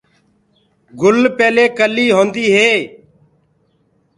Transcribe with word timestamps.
گُل 0.99 1.19
پيلي 1.37 1.65
ڪلي 1.77 2.05
هوندو 2.15 2.45
هي۔ 2.55 2.71